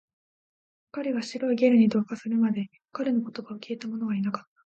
[0.89, 4.65] 彼が白いゲルに同化するまで、彼の言葉を聞いたものはいなかった